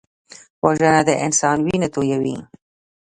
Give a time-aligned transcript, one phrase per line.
[0.65, 2.37] وژنه د انسان وینه تویوي